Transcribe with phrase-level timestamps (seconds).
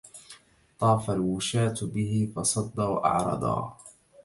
[0.79, 3.77] طاف الوشاة به فصد وأعرضا